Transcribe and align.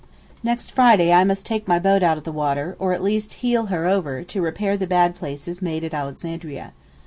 Next 0.41 0.71
Friday 0.71 1.13
I 1.13 1.23
must 1.23 1.45
take 1.45 1.67
my 1.67 1.77
boat 1.77 2.01
out 2.01 2.17
of 2.17 2.23
the 2.23 2.31
water, 2.31 2.75
or 2.79 2.91
at 2.91 3.03
least 3.03 3.35
heel 3.45 3.67
her 3.67 3.85
over, 3.85 4.23
to 4.23 4.41
repair 4.41 4.75
the 4.75 4.87
bad 4.87 5.13
places 5.13 5.61
made 5.61 5.83
at 5.83 5.93
Alexandria. 5.93 6.73